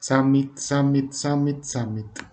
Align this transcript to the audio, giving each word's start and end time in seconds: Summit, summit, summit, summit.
Summit, 0.00 0.58
summit, 0.58 1.12
summit, 1.14 1.64
summit. 1.64 2.28